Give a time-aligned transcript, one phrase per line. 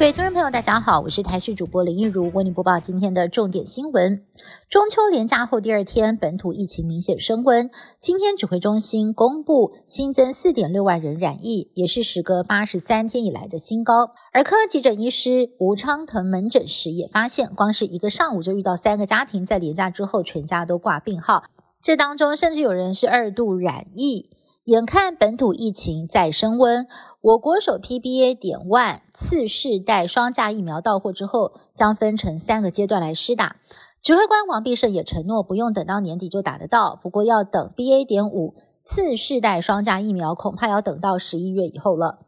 [0.00, 4.24] 各位听众朋友，大家好，我是台视主播林玉如，为您播报今天的重点新闻。
[4.70, 7.70] 中秋连假后第二天，本土疫情明显升温。
[8.00, 14.12] 今天指挥中心公布新增四点六万人染疫，也是时隔八十三天以来的新高。
[14.32, 21.44] 儿科急诊医师吴昌腾门诊时也发现，光是一个上午就遇到三个家庭在连假之后全家都挂病号，
[21.82, 24.30] 这当中甚至有人是二度染疫。
[24.70, 26.86] 眼看本土疫情在升温，
[27.20, 28.38] 我国首批 BA.
[28.38, 33.56] 点万次世代双价疫苗到货之后，将分成三个阶段来施打。
[34.00, 38.06] 指挥官王必胜也承诺，不用等到年底就打得到，不过要等 BA.
[38.06, 42.20] 点五次世代双价疫苗，恐怕要等到十一月以后了。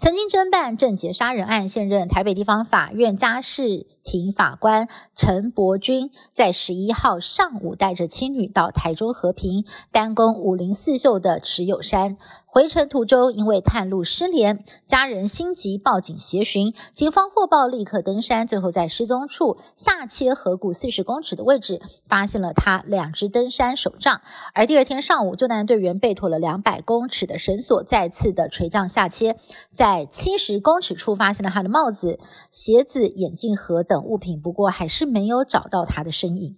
[0.00, 12.16] 曾经侦办郑捷杀人案，现任台北地方法院家事庭法官陈伯君，在十一号上午带着妻女到台中和平单攻五零四秀的持有山。
[12.50, 24.22] 回程途中，因为探路失联，家人心急报警协寻，警方获报立刻登山，最后在失踪处下切河谷四十公尺的位置，发现了他两只登山手杖。
[24.54, 29.38] 而第二天上午，救难队员被妥了两百公尺的绳索，再次的垂降下切，
[29.70, 32.18] 在七十公尺处发现了他的帽子、
[32.50, 36.56] 鞋子、眼镜盒等物品，不过还是没有找到他的身影。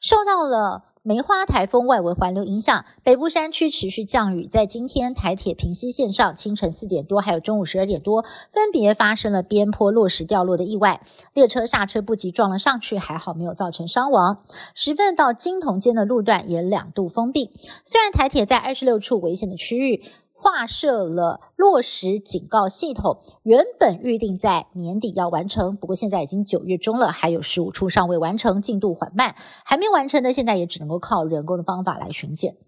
[0.00, 0.93] 受到了。
[1.06, 4.46] 梅花台风外围环流影响，北部山区持续降雨。
[4.46, 11.02] 在今天台铁平西线上，清晨四点多还有中午十二点多，分别发生了边坡落石掉落的意外，
[11.34, 14.38] 列车刹车不及撞了上去，还好没有造成伤亡。
[14.74, 17.50] 十份到金铜间的路段也两度封闭。
[17.84, 20.02] 虽然台铁在二十六处危险的区域。
[20.44, 32.58] 划设了落实警告系统，原本预定在年底要完成，不过现在已经九月中了，还有十五处尚未完成，进度缓慢，还没完成的，现在也只能够靠人工的方法来巡检。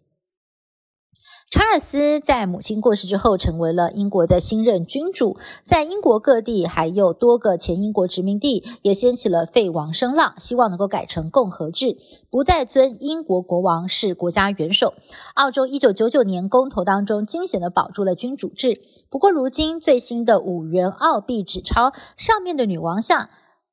[1.48, 5.36] 查尔斯在母亲过世之后，成为了英国的新任君主。
[5.62, 11.98] 在英国各地，还有多个前英国殖民地，也掀起了废王声浪，希望能够改成共和制，
[12.30, 14.94] 不再尊英国国王是国家元首。
[15.34, 18.80] 澳洲一九九九年公投当中，惊险的保住了君主制。
[19.08, 23.28] 不过，如今最新的五元澳币纸钞上面的女王像，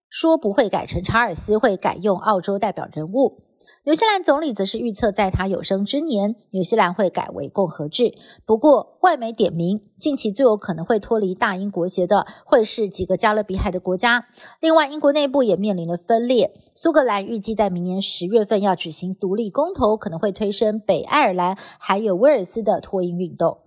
[0.07, 3.39] 说不会改成查尔斯，会改用澳洲代表人物。
[3.85, 8.13] 纽西兰总理则是预测，在他有生之年，纽西兰会改为共和制。
[8.45, 14.25] 不过，外媒点名，近期最有可能会脱离大英国协的，会是几个加勒比海的国家。
[14.61, 16.53] 另外，英国内部也面临了分裂。
[16.73, 23.59] 苏格兰预计在明年十月份要举行独立公投，可能会推升北爱尔兰还有威尔斯的脱英运动。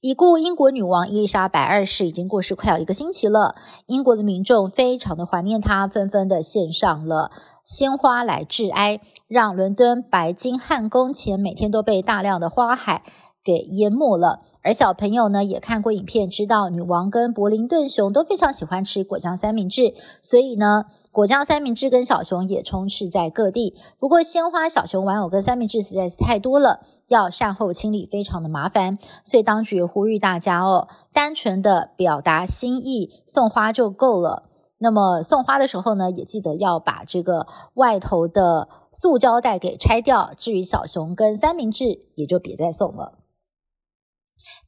[0.00, 3.54] 已故英国女王伊丽莎白二世已经过世快要一个星期了，
[3.86, 7.30] 英国的民众非常的怀念她，纷纷的献上了
[7.64, 13.02] 鲜花来致哀，让伦敦白金汉宫前每天都被大量的花海
[13.42, 14.42] 给淹没了。
[14.62, 20.84] 而小朋友呢也看过影片，知道女王跟柏林顿熊都非常喜欢吃果酱三明治，所以呢。
[21.14, 34.50] 果酱三明治跟小熊也充斥在各地，不过鲜花、小熊玩偶跟三明治实在是太多了，要善后清理非常的麻烦，所以当局呼吁大家哦，单纯的表达心意，送花就够了。
[34.84, 40.34] 那么送花的时候呢，也记得要把这个外头的塑胶袋给拆掉。
[40.36, 43.14] 至于小熊跟三明治，也就别再送了。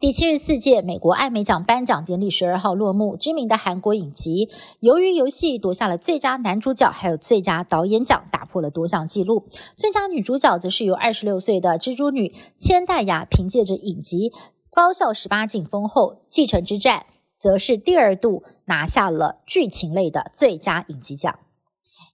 [0.01, 4.47] 第七十四届美国艾美奖颁奖典礼十二号落幕，知名的韩国影集
[4.81, 9.45] 《鱿鱼游戏》夺下了最佳男主角，还有最佳导演奖，打破了多项纪录。
[9.77, 14.31] 最佳女主角则是由二十六岁的蜘蛛女千代雅凭借着影集
[14.71, 17.01] 《高校十八禁》封后，《继承之战》
[17.47, 21.39] 则是第二度拿下了剧情类的最佳影集奖。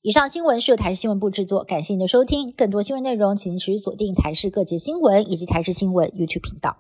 [0.03, 2.53] 以上新闻是由台视新闻部制作，感谢您的收听。
[2.53, 6.77] 更多新闻内容，请您持续锁定台视各界新闻以及台视新闻 YouTube 频道。